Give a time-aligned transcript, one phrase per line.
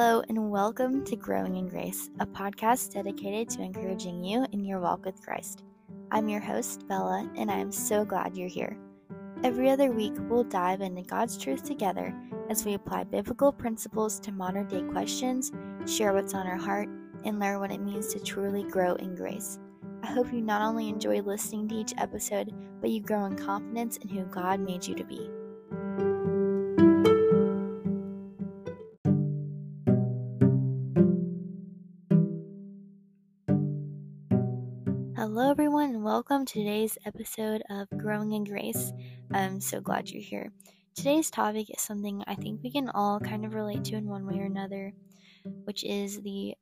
[0.00, 4.78] Hello, and welcome to Growing in Grace, a podcast dedicated to encouraging you in your
[4.78, 5.64] walk with Christ.
[6.12, 8.78] I'm your host, Bella, and I'm so glad you're here.
[9.42, 12.14] Every other week, we'll dive into God's truth together
[12.48, 15.50] as we apply biblical principles to modern day questions,
[15.84, 16.88] share what's on our heart,
[17.24, 19.58] and learn what it means to truly grow in grace.
[20.04, 23.96] I hope you not only enjoy listening to each episode, but you grow in confidence
[23.96, 25.28] in who God made you to be.
[36.48, 38.90] Today's episode of Growing in Grace.
[39.30, 40.50] I'm so glad you're here.
[40.96, 44.24] Today's topic is something I think we can all kind of relate to in one
[44.24, 44.94] way or another,
[45.64, 46.54] which is the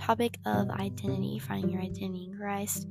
[0.00, 2.88] topic of identity, finding your identity in Christ,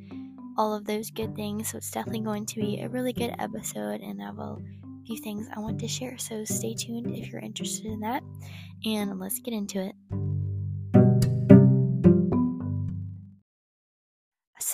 [0.56, 1.72] all of those good things.
[1.72, 4.58] So, it's definitely going to be a really good episode, and I have a
[5.08, 6.20] few things I want to share.
[6.20, 8.22] So, stay tuned if you're interested in that,
[8.86, 9.96] and let's get into it.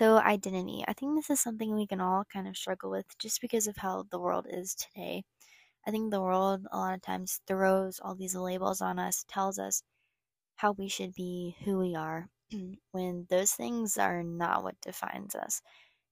[0.01, 0.83] So, identity.
[0.87, 3.77] I think this is something we can all kind of struggle with just because of
[3.77, 5.25] how the world is today.
[5.85, 9.59] I think the world a lot of times throws all these labels on us, tells
[9.59, 9.83] us
[10.55, 12.29] how we should be, who we are,
[12.91, 15.61] when those things are not what defines us.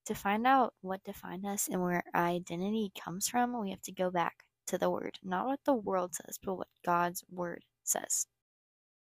[0.06, 4.12] To find out what defines us and where identity comes from, we have to go
[4.12, 5.18] back to the Word.
[5.24, 8.28] Not what the world says, but what God's Word says.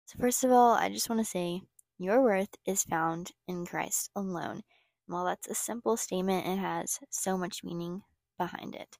[0.06, 1.64] So, first of all, I just want to say
[2.00, 4.62] your worth is found in Christ alone.
[4.62, 4.62] And
[5.06, 8.02] While that's a simple statement, it has so much meaning
[8.38, 8.96] behind it.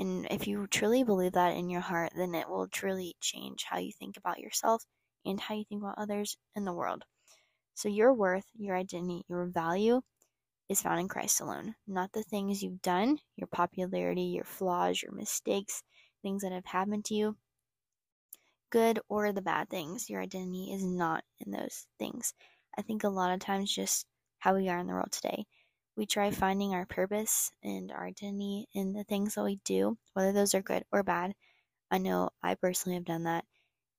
[0.00, 3.78] And if you truly believe that in your heart, then it will truly change how
[3.78, 4.84] you think about yourself
[5.24, 7.04] and how you think about others in the world.
[7.74, 10.02] So, your worth, your identity, your value
[10.68, 15.12] is found in Christ alone, not the things you've done, your popularity, your flaws, your
[15.12, 15.84] mistakes,
[16.20, 17.36] things that have happened to you
[18.72, 20.10] good or the bad things.
[20.10, 22.34] Your identity is not in those things.
[22.76, 24.06] I think a lot of times just
[24.38, 25.44] how we are in the world today.
[25.94, 30.32] We try finding our purpose and our identity in the things that we do, whether
[30.32, 31.34] those are good or bad.
[31.90, 33.44] I know I personally have done that.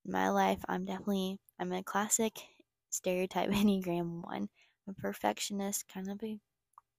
[0.06, 2.34] In my life, I'm definitely I'm a classic
[2.90, 4.50] stereotype Enneagram one.
[4.90, 6.40] A perfectionist, kind of a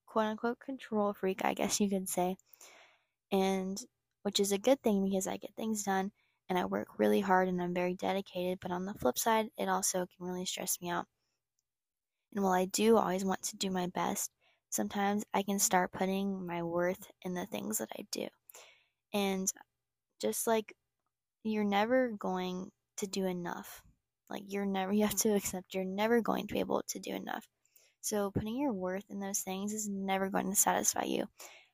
[0.06, 2.36] quote unquote control freak, I guess you could say.
[3.32, 3.78] And
[4.22, 6.12] which is a good thing because I get things done
[6.48, 9.68] and I work really hard and I'm very dedicated, but on the flip side, it
[9.68, 11.06] also can really stress me out.
[12.34, 14.30] And while I do always want to do my best,
[14.70, 18.26] sometimes I can start putting my worth in the things that I do.
[19.12, 19.50] And
[20.20, 20.74] just like
[21.44, 23.82] you're never going to do enough.
[24.30, 27.14] Like you're never you have to accept you're never going to be able to do
[27.14, 27.46] enough.
[28.00, 31.26] So putting your worth in those things is never going to satisfy you.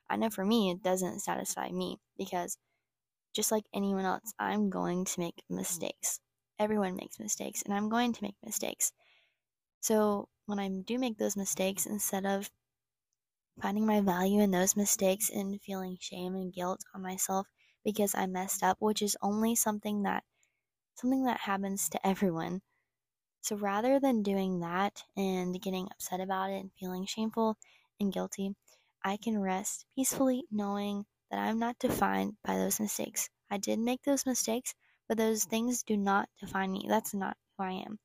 [0.09, 2.59] I know for me it doesn't satisfy me because
[3.35, 5.57] just like anyone else, I'm going to make mm.
[5.57, 6.21] mistakes.
[6.59, 8.93] Everyone makes mistakes, and I'm going to make mistakes.
[9.81, 12.51] So when I do make those mistakes, instead of
[13.61, 17.47] finding my value in those mistakes and feeling shame and guilt on myself
[17.85, 20.25] because I messed up, which is only something that
[20.95, 22.61] something that happens to everyone.
[23.43, 27.57] So rather than doing that and getting upset about it and feeling shameful
[27.99, 28.55] and guilty,
[29.03, 33.31] I can rest peacefully knowing that I'm not defined by those mistakes.
[33.51, 34.75] I did make those mistakes,
[35.09, 36.87] but those things do not define me.
[36.89, 37.99] That's not who I am.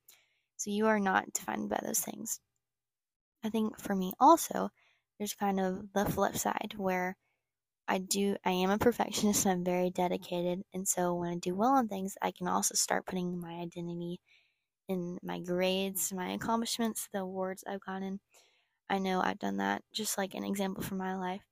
[0.56, 2.40] So you are not defined by those things.
[3.42, 4.70] I think for me also,
[5.18, 7.16] there's kind of the flip side where
[7.88, 11.54] I do I am a perfectionist and I'm very dedicated and so when I do
[11.56, 14.20] well on things I can also start putting my identity
[14.88, 18.20] in my grades, my accomplishments, the awards I've gotten.
[18.90, 21.42] I know I've done that just like an example from my life.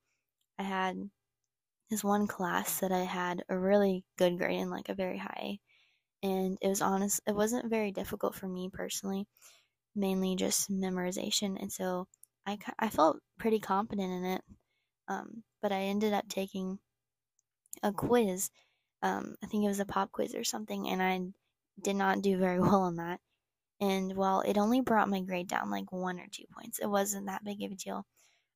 [0.58, 1.10] I had
[1.90, 5.58] this one class that I had a really good grade in, like a very high.
[6.22, 9.26] And it was honest, it wasn't very difficult for me personally,
[9.94, 11.60] mainly just memorization.
[11.60, 12.06] And so
[12.46, 14.42] I, I felt pretty confident in it.
[15.08, 16.78] Um, but I ended up taking
[17.82, 18.50] a quiz.
[19.02, 21.20] Um, I think it was a pop quiz or something, and I
[21.82, 23.20] did not do very well on that.
[23.80, 27.26] And while it only brought my grade down like one or two points, it wasn't
[27.26, 28.06] that big of a deal.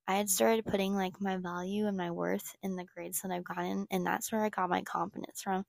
[0.08, 3.44] I had started putting like my value and my worth in the grades that I've
[3.44, 5.64] gotten, and that's where I got my confidence from.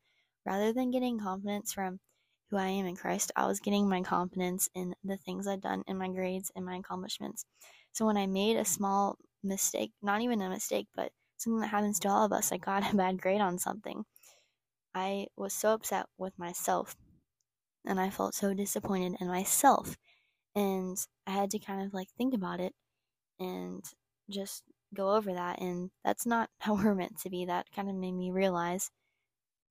[0.46, 2.00] Rather than getting confidence from
[2.50, 5.84] who I am in Christ, I was getting my confidence in the things I'd done
[5.88, 7.46] in my grades and my accomplishments.
[7.92, 12.00] So when I made a small mistake, not even a mistake, but something that happens
[12.00, 14.06] to all of us, I got a bad grade on something.
[14.96, 16.96] I was so upset with myself
[17.86, 19.98] and I felt so disappointed in myself.
[20.56, 20.98] And
[21.28, 22.74] I had to kind of like think about it
[23.40, 23.84] and
[24.30, 24.64] just
[24.96, 28.14] go over that and that's not how we're meant to be that kind of made
[28.14, 28.92] me realize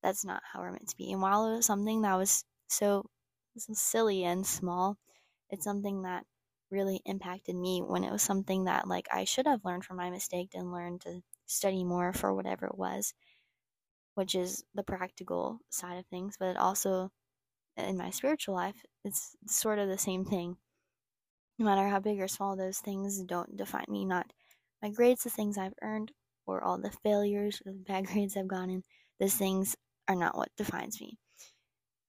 [0.03, 3.05] that's not how we're meant to be and while it was something that was so
[3.73, 4.97] silly and small.
[5.51, 6.25] It's something that
[6.71, 10.11] really impacted me when it was something that like I should have learned from my
[10.11, 13.15] mistake and learned to study more for whatever it was,
[14.15, 17.11] which is the practical side of things, but it also
[17.77, 20.57] in my spiritual life, it's sort of the same thing.
[21.59, 24.33] No matter how big or small those things don't define me, not
[24.83, 26.13] my grades, the things I've earned,
[26.47, 28.83] or all the failures or the bad grades I've gotten,
[29.21, 29.77] those things
[30.09, 31.19] are not what defines me.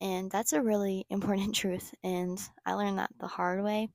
[0.01, 1.93] And that's a really important truth.
[2.03, 3.89] And I learned that the hard way,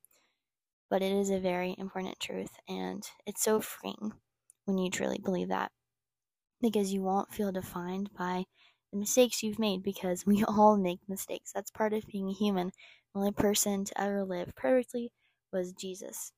[0.91, 2.50] but it is a very important truth.
[2.69, 4.12] And it's so freeing
[4.67, 5.70] when you truly believe that
[6.61, 8.44] because you won't feel defined by
[8.93, 11.53] the mistakes you've made because we all make mistakes.
[11.53, 12.73] That's part of being human.
[13.15, 15.12] The only person to ever live perfectly
[15.53, 16.32] was Jesus,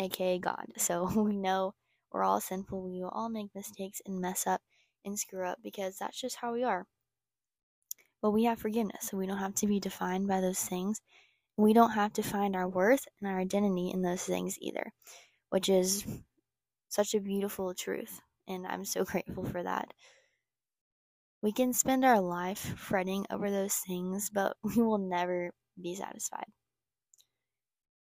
[0.00, 0.66] aka God.
[0.78, 1.74] So we know
[2.12, 2.82] we're all sinful.
[2.82, 4.62] We will all make mistakes and mess up
[5.04, 6.86] and screw up because that's just how we are.
[8.22, 11.00] But we have forgiveness, so we don't have to be defined by those things.
[11.56, 14.92] We don't have to find our worth and our identity in those things either,
[15.50, 16.04] which is
[16.88, 18.20] such a beautiful truth.
[18.48, 19.92] And I'm so grateful for that.
[21.42, 26.46] We can spend our life fretting over those things, but we will never be satisfied.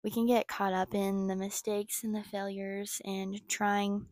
[0.03, 4.07] We can get caught up in the mistakes and the failures and trying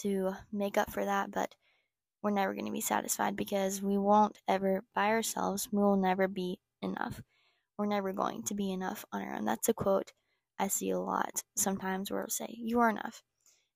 [0.00, 1.54] to make up for that, but
[2.22, 6.26] we're never going to be satisfied because we won't ever, by ourselves, we will never
[6.26, 7.20] be enough.
[7.76, 9.44] We're never going to be enough on our own.
[9.44, 10.12] That's a quote
[10.58, 13.22] I see a lot sometimes where it'll say, You are enough.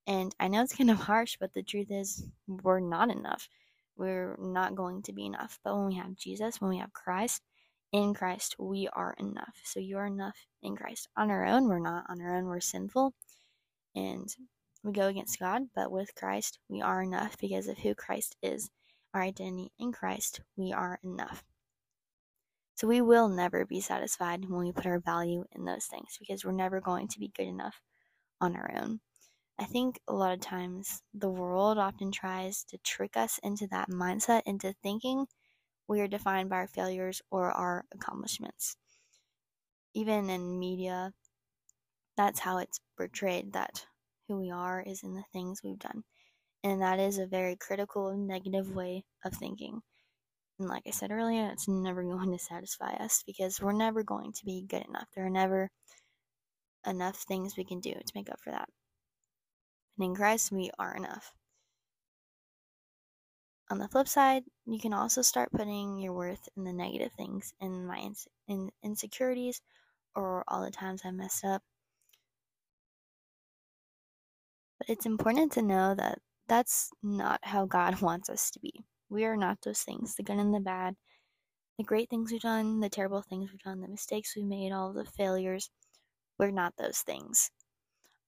[0.06, 3.48] And I know it's kind of harsh, but the truth is, we're not enough
[3.96, 5.58] we're not going to be enough.
[5.64, 7.42] But when we have Jesus, when we have Christ,
[7.92, 9.54] in Christ, we are enough.
[9.64, 11.08] So you are enough in Christ.
[11.16, 12.04] On our own, we're not.
[12.08, 13.14] On our own, we're sinful
[13.94, 14.34] and
[14.82, 15.62] we go against God.
[15.74, 18.70] But with Christ, we are enough because of who Christ is.
[19.14, 21.44] Our identity in Christ, we are enough.
[22.76, 26.44] So we will never be satisfied when we put our value in those things because
[26.44, 27.80] we're never going to be good enough
[28.40, 29.00] on our own.
[29.58, 33.90] I think a lot of times the world often tries to trick us into that
[33.90, 35.26] mindset, into thinking
[35.92, 38.76] we are defined by our failures or our accomplishments.
[39.94, 41.12] Even in media,
[42.16, 43.86] that's how it's portrayed that
[44.28, 46.02] who we are is in the things we've done.
[46.64, 49.80] And that is a very critical, negative way of thinking.
[50.58, 54.32] And like I said earlier, it's never going to satisfy us because we're never going
[54.32, 55.08] to be good enough.
[55.14, 55.70] There are never
[56.86, 58.68] enough things we can do to make up for that
[59.96, 61.32] and in Christ we are enough.
[63.72, 67.54] On the flip side, you can also start putting your worth in the negative things,
[67.58, 68.10] in my
[68.46, 69.62] in insecurities,
[70.14, 71.62] or all the times I messed up.
[74.76, 78.84] But it's important to know that that's not how God wants us to be.
[79.08, 80.94] We are not those things the good and the bad,
[81.78, 84.92] the great things we've done, the terrible things we've done, the mistakes we've made, all
[84.92, 85.70] the failures.
[86.38, 87.50] We're not those things.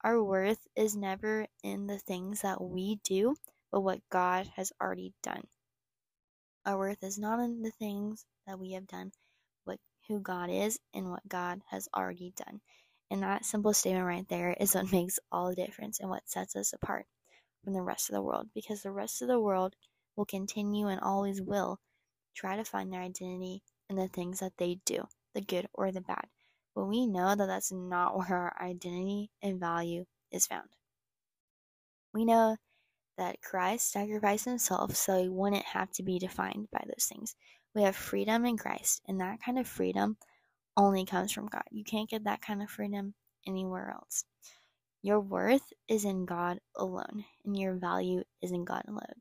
[0.02, 3.36] Our worth is never in the things that we do,
[3.74, 5.42] but what God has already done.
[6.64, 9.10] Our worth is not in the things that we have done,
[9.66, 12.60] but who God is and what God has already done.
[13.10, 16.54] And that simple statement right there is what makes all the difference and what sets
[16.54, 17.06] us apart
[17.64, 18.46] from the rest of the world.
[18.54, 19.74] Because the rest of the world
[20.14, 21.80] will continue and always will
[22.36, 25.02] try to find their identity in the things that they do,
[25.34, 26.26] the good or the bad.
[26.76, 30.68] But we know that that's not where our identity and value is found.
[32.12, 32.56] We know
[33.16, 37.34] that Christ sacrificed himself so he wouldn't have to be defined by those things.
[37.74, 40.16] We have freedom in Christ, and that kind of freedom
[40.76, 41.64] only comes from God.
[41.70, 43.14] You can't get that kind of freedom
[43.46, 44.24] anywhere else.
[45.02, 49.20] Your worth is in God alone, and your value is in God alone.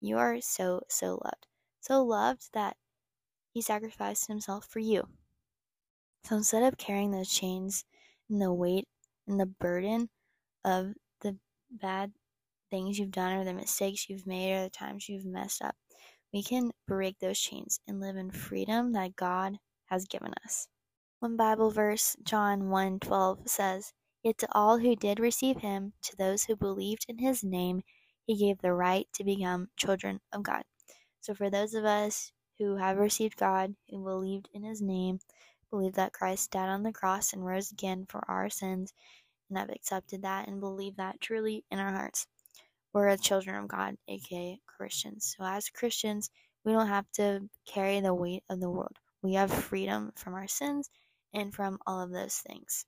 [0.00, 1.46] You are so, so loved.
[1.80, 2.76] So loved that
[3.52, 5.08] He sacrificed Himself for you.
[6.24, 7.84] So instead of carrying those chains
[8.28, 8.86] and the weight
[9.26, 10.08] and the burden
[10.64, 11.36] of the
[11.70, 12.12] bad
[12.72, 15.76] things you've done or the mistakes you've made or the times you've messed up,
[16.32, 19.58] we can break those chains and live in freedom that God
[19.90, 20.68] has given us.
[21.20, 26.44] One Bible verse, John 1:12 says, "Yet to all who did receive him, to those
[26.44, 27.82] who believed in his name,
[28.26, 30.64] he gave the right to become children of God."
[31.20, 35.20] So for those of us who have received God, who believed in his name,
[35.70, 38.94] believe that Christ died on the cross and rose again for our sins,
[39.48, 42.26] and have accepted that and believe that truly in our hearts.
[42.92, 45.34] We're the children of God, aka Christians.
[45.36, 46.30] So, as Christians,
[46.64, 48.96] we don't have to carry the weight of the world.
[49.22, 50.90] We have freedom from our sins
[51.32, 52.84] and from all of those things.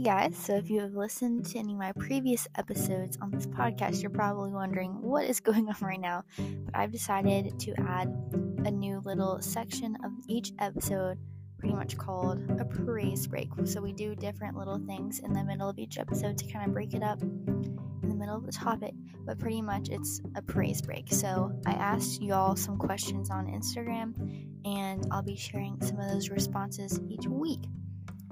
[0.00, 3.46] Hey guys, so if you have listened to any of my previous episodes on this
[3.46, 6.24] podcast, you're probably wondering what is going on right now.
[6.38, 8.08] But I've decided to add
[8.64, 11.18] a new little section of each episode,
[11.58, 13.50] pretty much called a praise break.
[13.64, 16.72] So we do different little things in the middle of each episode to kind of
[16.72, 18.94] break it up in the middle of the topic,
[19.26, 21.12] but pretty much it's a praise break.
[21.12, 24.14] So I asked y'all some questions on Instagram,
[24.64, 27.60] and I'll be sharing some of those responses each week.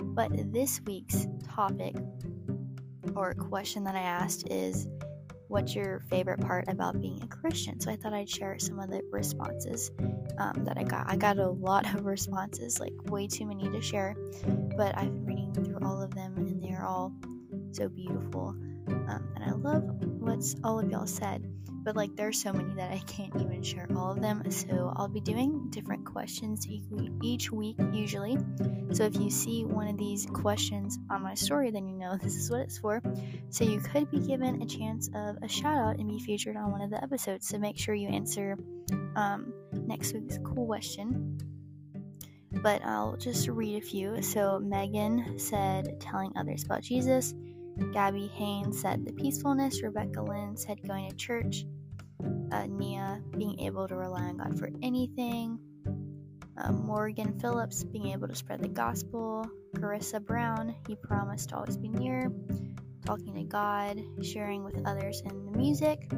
[0.01, 1.95] But this week's topic
[3.15, 4.87] or question that I asked is
[5.49, 7.81] what's your favorite part about being a Christian?
[7.81, 9.91] So I thought I'd share some of the responses
[10.39, 11.09] um, that I got.
[11.09, 14.15] I got a lot of responses, like way too many to share,
[14.77, 17.13] but I've been reading through all of them and they're all
[17.73, 18.49] so beautiful.
[18.89, 19.85] Um, and I love
[20.21, 21.51] what all of y'all said
[21.89, 24.51] but like there's so many that I can't even share all of them.
[24.51, 26.69] So I'll be doing different questions
[27.23, 28.37] each week, usually.
[28.93, 32.37] So if you see one of these questions on my story, then you know this
[32.37, 33.01] is what it's for.
[33.49, 36.71] So you could be given a chance of a shout out and be featured on
[36.73, 37.49] one of the episodes.
[37.49, 38.59] So make sure you answer
[39.17, 41.39] um, next week's cool question.
[42.53, 44.21] But I'll just read a few.
[44.21, 47.35] So Megan said, telling others about Jesus.
[47.95, 49.83] Gabby Haynes said the peacefulness.
[49.83, 51.65] Rebecca Lynn said going to church
[52.51, 55.59] uh, Nia being able to rely on God for anything,
[56.57, 61.77] uh, Morgan Phillips being able to spread the gospel, Carissa Brown, he promised to always
[61.77, 62.33] be near,
[63.05, 66.09] talking to God, sharing with others in the music.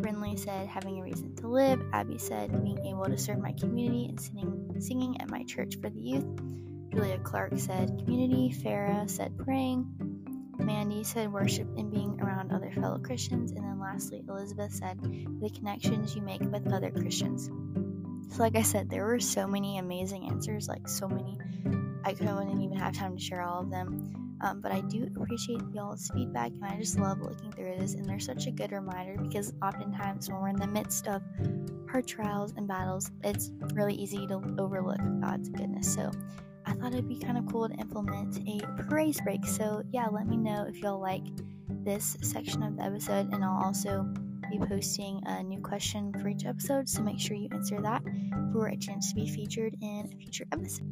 [0.00, 1.82] Brinley said having a reason to live.
[1.92, 5.90] Abby said being able to serve my community and singing, singing at my church for
[5.90, 6.26] the youth.
[6.90, 8.54] Julia Clark said community.
[8.62, 10.07] Farah said praying.
[10.58, 13.52] Mandy said worship and being around other fellow Christians.
[13.52, 17.50] And then lastly, Elizabeth said the connections you make with other Christians.
[18.30, 21.38] So, like I said, there were so many amazing answers, like so many.
[22.04, 24.28] I couldn't even have time to share all of them.
[24.40, 27.94] Um, but I do appreciate y'all's feedback, and I just love looking through this.
[27.94, 31.22] And they're such a good reminder because oftentimes when we're in the midst of
[31.90, 35.92] hard trials and battles, it's really easy to overlook God's goodness.
[35.92, 36.12] So
[36.68, 39.46] I thought it'd be kind of cool to implement a praise break.
[39.46, 41.24] So, yeah, let me know if y'all like
[41.82, 44.06] this section of the episode, and I'll also
[44.50, 46.86] be posting a new question for each episode.
[46.86, 48.02] So, make sure you answer that
[48.52, 50.84] for a chance to be featured in a future episode.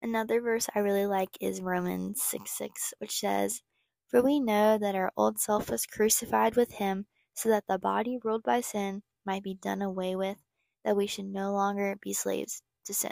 [0.00, 3.60] Another verse I really like is Romans 6 6, which says,
[4.08, 7.04] For we know that our old self was crucified with him,
[7.34, 10.38] so that the body ruled by sin might be done away with
[10.86, 13.10] that we should no longer be slaves to sin.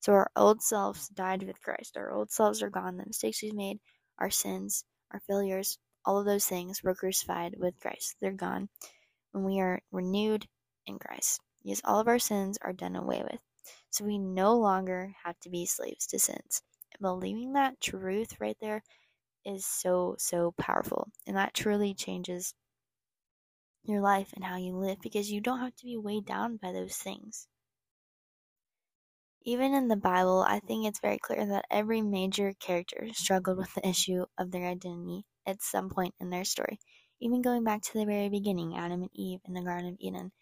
[0.00, 1.98] So our old selves died with Christ.
[1.98, 2.96] Our old selves are gone.
[2.96, 3.78] The mistakes we've made,
[4.18, 8.16] our sins, our failures, all of those things were crucified with Christ.
[8.20, 8.70] They're gone
[9.32, 10.46] when we are renewed
[10.86, 11.40] in Christ.
[11.62, 13.40] Yes, all of our sins are done away with.
[13.90, 16.62] So we no longer have to be slaves to sins.
[16.94, 18.82] And believing that truth right there
[19.44, 21.08] is so, so powerful.
[21.26, 22.54] And that truly changes
[23.84, 26.72] your life and how you live because you don't have to be weighed down by
[26.72, 27.48] those things.
[29.42, 33.74] Even in the Bible, I think it's very clear that every major character struggled with
[33.74, 36.78] the issue of their identity at some point in their story.
[37.20, 40.32] Even going back to the very beginning, Adam and Eve in the Garden of Eden,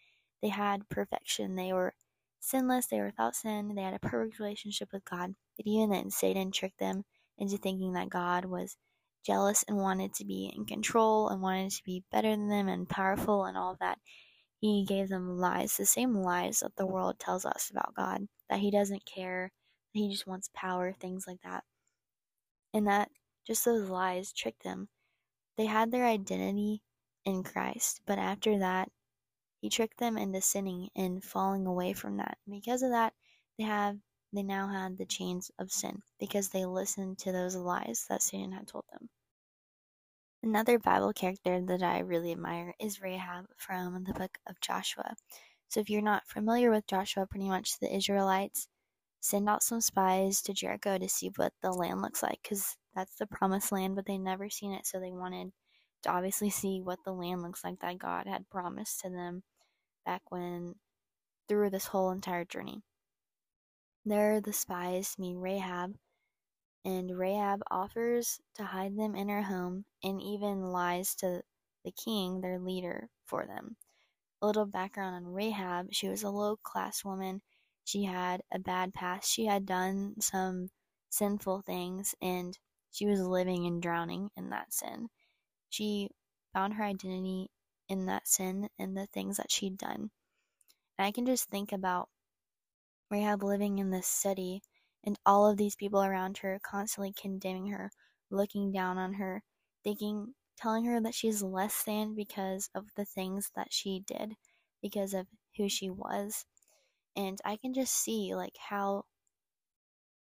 [0.41, 1.55] they had perfection.
[1.55, 1.93] They were
[2.39, 5.33] sinless, they were without sin, they had a perfect relationship with God.
[5.57, 7.03] But even then, Satan tricked them
[7.37, 8.77] into thinking that God was
[9.25, 12.87] jealous and wanted to be in control and wanted to be better than them and
[12.87, 13.99] powerful and all that.
[14.59, 18.59] He gave them lies, the same lies that the world tells us about God, that
[18.59, 19.51] he doesn't care,
[19.93, 21.63] that he just wants power, things like that.
[22.73, 23.09] And that
[23.45, 24.87] just those lies tricked them.
[25.57, 26.81] They had their identity
[27.25, 28.89] in Christ, but after that,
[29.61, 32.37] he tricked them into sinning and falling away from that.
[32.49, 33.13] Because of that,
[33.57, 33.97] they have
[34.33, 38.51] they now had the chains of sin because they listened to those lies that Satan
[38.51, 39.09] had told them.
[40.41, 45.15] Another Bible character that I really admire is Rahab from the book of Joshua.
[45.69, 48.67] So, if you're not familiar with Joshua, pretty much the Israelites
[49.21, 53.15] send out some spies to Jericho to see what the land looks like because that's
[53.15, 54.85] the promised land, but they never seen it.
[54.85, 55.51] So, they wanted
[56.03, 59.43] to obviously see what the land looks like that God had promised to them
[60.05, 60.75] back when
[61.47, 62.81] through this whole entire journey.
[64.05, 65.95] There the spies meet Rahab,
[66.83, 71.41] and Rahab offers to hide them in her home and even lies to
[71.85, 73.77] the king, their leader, for them.
[74.41, 77.41] A little background on Rahab she was a low class woman.
[77.85, 79.31] She had a bad past.
[79.31, 80.69] She had done some
[81.09, 82.57] sinful things and
[82.91, 85.09] she was living and drowning in that sin.
[85.69, 86.09] She
[86.53, 87.49] found her identity
[87.87, 90.11] in that sin and the things that she'd done.
[90.97, 92.09] And I can just think about
[93.13, 94.63] Rahab living in this city
[95.05, 97.91] And all of these people around her constantly condemning her,
[98.31, 99.43] looking down on her,
[99.83, 104.35] thinking, telling her that she's less than because of the things that she did,
[104.81, 105.27] because of
[105.57, 106.45] who she was.
[107.15, 109.05] And I can just see like how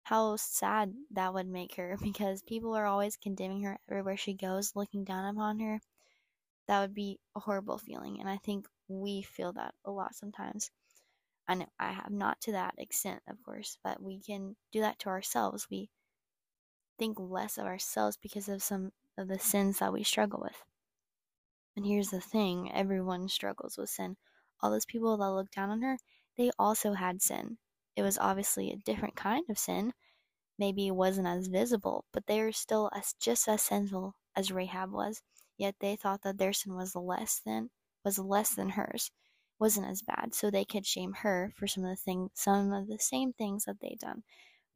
[0.03, 4.75] how sad that would make her because people are always condemning her everywhere she goes,
[4.75, 5.81] looking down upon her.
[6.67, 10.71] That would be a horrible feeling, and I think we feel that a lot sometimes.
[11.47, 15.09] I I have not to that extent, of course, but we can do that to
[15.09, 15.67] ourselves.
[15.69, 15.89] We
[16.97, 20.63] think less of ourselves because of some of the sins that we struggle with.
[21.75, 24.17] And here's the thing everyone struggles with sin.
[24.61, 25.97] All those people that look down on her,
[26.37, 27.59] they also had sin.
[27.95, 29.93] It was obviously a different kind of sin.
[30.57, 34.91] Maybe it wasn't as visible, but they were still as just as sinful as Rahab
[34.91, 35.21] was.
[35.57, 37.69] Yet they thought that their sin was less than
[38.03, 39.11] was less than hers,
[39.59, 42.87] wasn't as bad, so they could shame her for some of the things, some of
[42.87, 44.23] the same things that they'd done.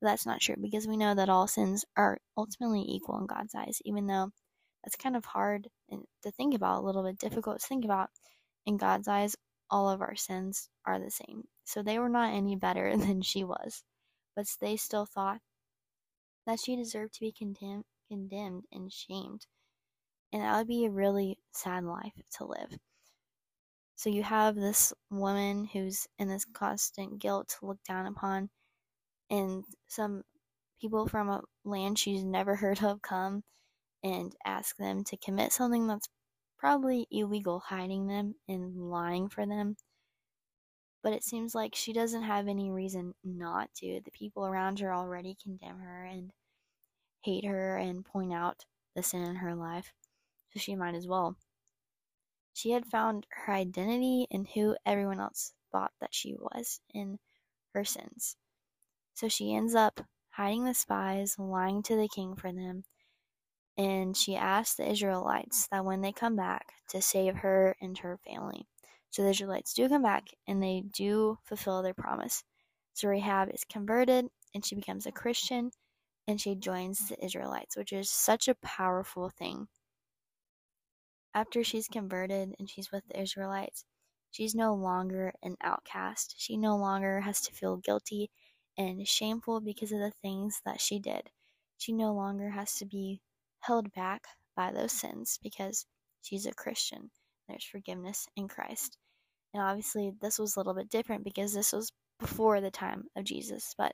[0.02, 3.54] But that's not true because we know that all sins are ultimately equal in God's
[3.56, 4.32] eyes, even though
[4.84, 5.68] that's kind of hard
[6.24, 8.10] to think about, a little bit difficult to think about.
[8.66, 9.36] In God's eyes,
[9.70, 11.44] all of our sins are the same.
[11.66, 13.84] So they were not any better than she was,
[14.36, 15.40] but they still thought
[16.46, 19.46] that she deserved to be condemned, condemned and shamed.
[20.32, 22.78] And that would be a really sad life to live.
[24.00, 28.50] So you have this woman who's in this constant guilt to look down upon,
[29.30, 30.24] and some
[30.80, 33.44] people from a land she's never heard of come
[34.02, 36.08] and ask them to commit something that's
[36.58, 39.76] probably illegal, hiding them and lying for them
[41.04, 44.02] but it seems like she doesn't have any reason not to.
[44.04, 46.32] The people around her already condemn her and
[47.22, 48.66] hate her and point out
[48.96, 49.94] the sin in her life,
[50.52, 51.38] so she might as well.
[52.60, 57.18] She had found her identity in who everyone else thought that she was in
[57.74, 58.36] her sins.
[59.14, 60.02] So she ends up
[60.32, 62.84] hiding the spies, lying to the king for them,
[63.78, 68.20] and she asks the Israelites that when they come back to save her and her
[68.28, 68.68] family.
[69.10, 72.44] So the Israelites do come back and they do fulfill their promise.
[72.94, 75.72] So Rahab is converted and she becomes a Christian
[76.28, 79.70] and she joins the Israelites, which is such a powerful thing.
[81.34, 83.86] After she's converted and she's with the Israelites,
[84.32, 86.36] she's no longer an outcast.
[86.38, 88.32] She no longer has to feel guilty
[88.78, 91.30] and shameful because of the things that she did.
[91.78, 93.22] She no longer has to be
[93.60, 95.86] held back by those sins because
[96.22, 97.12] she's a Christian.
[97.48, 98.98] There's forgiveness in Christ.
[99.54, 103.24] And obviously, this was a little bit different because this was before the time of
[103.24, 103.94] Jesus, but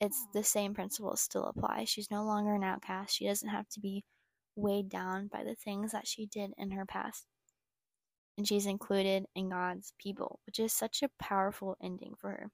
[0.00, 1.84] it's the same principles still apply.
[1.84, 3.14] She's no longer an outcast.
[3.14, 4.04] She doesn't have to be
[4.56, 7.26] weighed down by the things that she did in her past.
[8.38, 12.50] And she's included in God's people, which is such a powerful ending for her.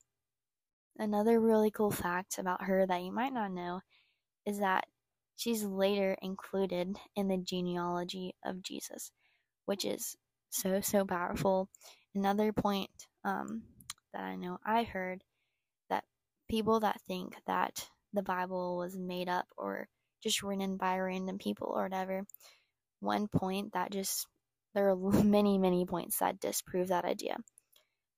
[0.98, 3.80] Another really cool fact about her that you might not know
[4.46, 4.86] is that
[5.36, 9.12] she's later included in the genealogy of Jesus
[9.66, 10.16] which is
[10.50, 11.68] so, so powerful.
[12.14, 12.90] Another point
[13.24, 13.62] um,
[14.14, 15.22] that I know I heard
[15.90, 16.04] that
[16.48, 19.88] people that think that the Bible was made up or
[20.26, 22.24] just written by random people or whatever,
[22.98, 24.26] one point that just,
[24.74, 27.36] there are many, many points that disprove that idea.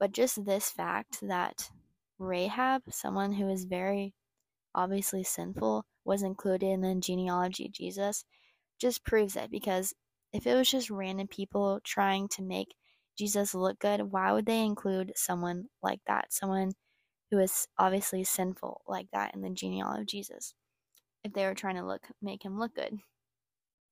[0.00, 1.68] But just this fact that
[2.18, 4.14] Rahab, someone who is very
[4.74, 8.24] obviously sinful, was included in the genealogy of Jesus,
[8.80, 9.92] just proves it because
[10.32, 12.74] if it was just random people trying to make
[13.18, 16.32] Jesus look good, why would they include someone like that?
[16.32, 16.72] Someone
[17.30, 20.54] who is obviously sinful like that in the genealogy of Jesus.
[21.24, 22.98] If they were trying to look make him look good.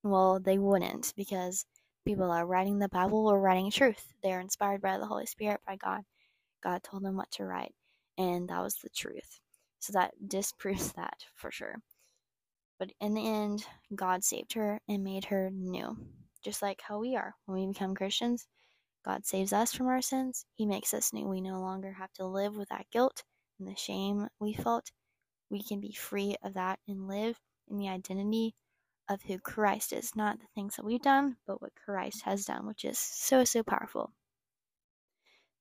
[0.03, 1.67] Well, they wouldn't because
[2.05, 4.15] people are writing the Bible or writing truth.
[4.23, 6.03] They're inspired by the Holy Spirit by God.
[6.63, 7.75] God told them what to write,
[8.19, 9.41] and that was the truth.
[9.81, 11.77] So that disproves that for sure.
[12.79, 15.97] But in the end, God saved her and made her new
[16.47, 17.35] just like how we are.
[17.47, 18.47] When we become Christians,
[19.05, 20.47] God saves us from our sins.
[20.55, 21.27] He makes us new.
[21.27, 23.25] We no longer have to live with that guilt
[23.59, 24.93] and the shame we felt.
[25.51, 28.55] We can be free of that and live in the identity
[29.09, 32.67] of who Christ is, not the things that we've done, but what Christ has done,
[32.67, 34.13] which is so, so powerful.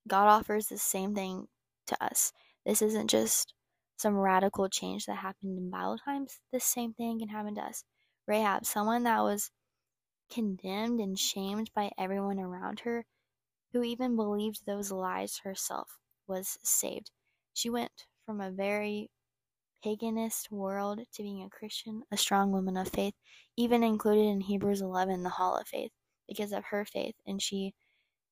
[0.08, 1.48] God offers the same thing
[1.88, 2.32] to us.
[2.66, 3.54] This isn't just
[3.98, 6.40] some radical change that happened in Bible times.
[6.52, 7.84] The same thing can happen to us.
[8.28, 9.52] Rahab, someone that was
[10.32, 13.06] condemned and shamed by everyone around her,
[13.72, 17.12] who even believed those lies herself, was saved.
[17.54, 19.10] She went from a very
[19.86, 23.16] paganist world to being a Christian, a strong woman of faith,
[23.58, 25.92] even included in Hebrews 11, the hall of faith,
[26.28, 27.16] because of her faith.
[27.28, 27.74] And she,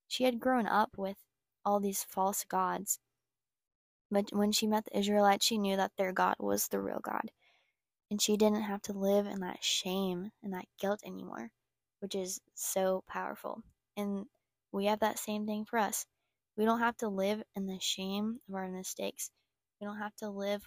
[0.07, 1.17] she had grown up with
[1.65, 2.99] all these false gods,
[4.11, 7.31] But when she met the Israelites, she knew that their God was the real God.
[8.11, 11.49] And she didn't have to live in that shame and that guilt anymore,
[11.99, 13.61] which is so powerful.
[13.97, 14.25] And
[14.71, 16.05] we have that same thing for us.
[16.57, 19.31] We don't have to live in the shame of our mistakes.
[19.81, 20.63] We don't have to live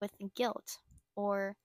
[0.00, 0.78] with guilt
[1.16, 1.56] or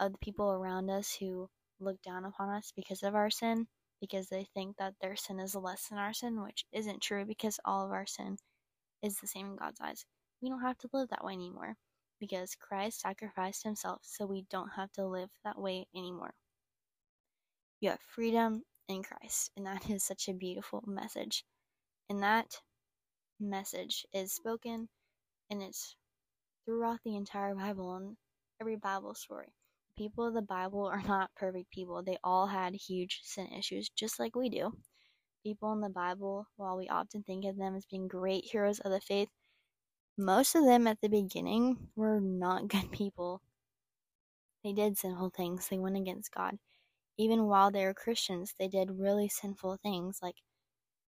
[0.00, 1.48] of the people around us who
[1.80, 3.66] look down upon us because of our sin,
[4.00, 7.60] because they think that their sin is less than our sin, which isn't true because
[7.64, 8.36] all of our sin
[9.02, 10.04] is the same in God's eyes.
[10.40, 11.76] We don't have to live that way anymore
[12.20, 16.34] because Christ sacrificed himself so we don't have to live that way anymore.
[17.80, 21.44] You have freedom in Christ, and that is such a beautiful message.
[22.08, 22.46] And that
[23.40, 24.88] message is spoken
[25.50, 25.96] and it's
[26.64, 28.16] throughout the entire Bible and
[28.60, 29.48] every Bible story.
[29.96, 32.02] People of the Bible are not perfect people.
[32.02, 34.72] They all had huge sin issues, just like we do.
[35.42, 38.92] People in the Bible, while we often think of them as being great heroes of
[38.92, 39.28] the faith,
[40.16, 43.42] most of them at the beginning were not good people.
[44.64, 46.58] They did sinful things, they went against God.
[47.18, 50.36] Even while they were Christians, they did really sinful things like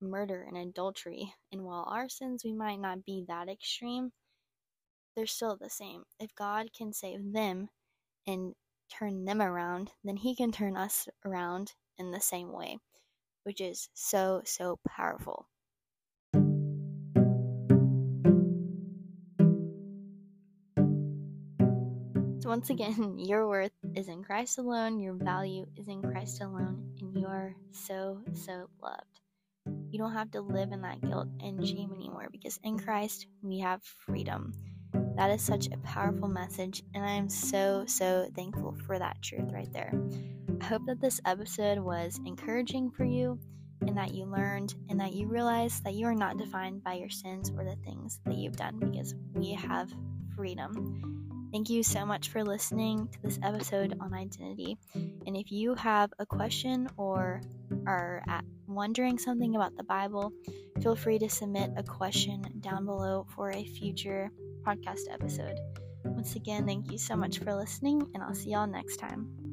[0.00, 1.32] murder and adultery.
[1.52, 4.12] And while our sins, we might not be that extreme,
[5.16, 6.04] they're still the same.
[6.20, 7.70] If God can save them
[8.26, 8.54] and
[8.90, 12.78] turn them around, then He can turn us around in the same way,
[13.44, 15.48] which is so, so powerful.
[22.40, 26.92] So, once again, your worth is in Christ alone, your value is in Christ alone,
[27.00, 29.20] and you are so, so loved.
[29.90, 33.60] You don't have to live in that guilt and shame anymore because in Christ we
[33.60, 34.52] have freedom.
[35.16, 39.50] That is such a powerful message, and I am so, so thankful for that truth
[39.50, 39.90] right there.
[40.60, 43.38] I hope that this episode was encouraging for you
[43.80, 47.08] and that you learned and that you realized that you are not defined by your
[47.08, 49.90] sins or the things that you've done because we have
[50.34, 51.48] freedom.
[51.50, 54.76] Thank you so much for listening to this episode on identity.
[54.94, 57.40] And if you have a question or
[57.86, 58.22] are
[58.66, 60.32] wondering something about the Bible,
[60.82, 64.30] feel free to submit a question down below for a future
[64.66, 65.58] podcast episode.
[66.04, 69.45] Once again, thank you so much for listening, and I'll see y'all next time.